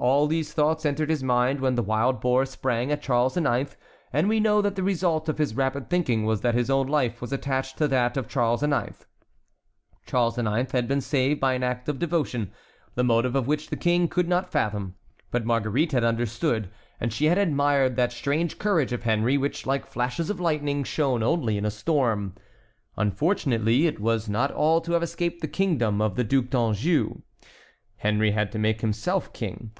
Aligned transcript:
All 0.00 0.26
these 0.26 0.52
thoughts 0.52 0.84
entered 0.84 1.08
his 1.08 1.22
mind 1.22 1.60
when 1.60 1.76
the 1.76 1.82
wild 1.82 2.20
boar 2.20 2.44
sprang 2.44 2.92
at 2.92 3.00
Charles 3.00 3.38
IX., 3.38 3.74
and 4.12 4.28
we 4.28 4.38
know 4.38 4.60
that 4.60 4.74
the 4.76 4.82
result 4.82 5.30
of 5.30 5.38
his 5.38 5.54
rapid 5.56 5.88
thinking 5.88 6.26
was 6.26 6.42
that 6.42 6.54
his 6.54 6.68
own 6.68 6.88
life 6.88 7.22
was 7.22 7.32
attached 7.32 7.78
to 7.78 7.88
that 7.88 8.18
of 8.18 8.28
Charles 8.28 8.62
IX. 8.62 8.92
Charles 10.04 10.36
IX. 10.36 10.70
had 10.72 10.86
been 10.86 11.00
saved 11.00 11.40
by 11.40 11.54
an 11.54 11.62
act 11.62 11.88
of 11.88 11.98
devotion, 11.98 12.50
the 12.96 13.04
motive 13.04 13.34
of 13.34 13.46
which 13.46 13.70
the 13.70 13.76
King 13.78 14.06
could 14.06 14.28
not 14.28 14.50
fathom. 14.52 14.94
But 15.30 15.46
Marguerite 15.46 15.92
had 15.92 16.04
understood, 16.04 16.68
and 17.00 17.10
she 17.10 17.26
had 17.26 17.38
admired 17.38 17.96
that 17.96 18.12
strange 18.12 18.58
courage 18.58 18.92
of 18.92 19.04
Henry 19.04 19.38
which, 19.38 19.64
like 19.64 19.86
flashes 19.86 20.28
of 20.28 20.38
lightning, 20.38 20.84
shone 20.84 21.22
only 21.22 21.56
in 21.56 21.64
a 21.64 21.70
storm. 21.70 22.34
Unfortunately 22.98 23.86
it 23.86 24.00
was 24.00 24.28
not 24.28 24.50
all 24.50 24.82
to 24.82 24.92
have 24.92 25.02
escaped 25.04 25.40
the 25.40 25.48
kingdom 25.48 26.02
of 26.02 26.16
the 26.16 26.24
Duc 26.24 26.50
d'Anjou. 26.50 27.22
Henry 27.96 28.32
had 28.32 28.52
to 28.52 28.58
make 28.58 28.82
himself 28.82 29.32
king. 29.32 29.70